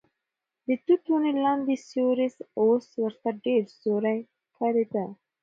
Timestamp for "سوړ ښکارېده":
3.79-5.05